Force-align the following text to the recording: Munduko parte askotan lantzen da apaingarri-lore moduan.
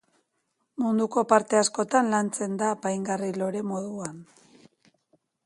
Munduko 0.83 1.23
parte 1.33 1.59
askotan 1.59 2.09
lantzen 2.15 2.57
da 2.63 2.71
apaingarri-lore 2.77 3.63
moduan. 3.75 4.19